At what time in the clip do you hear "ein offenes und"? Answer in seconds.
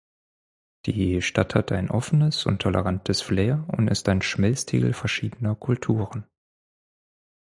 1.71-2.63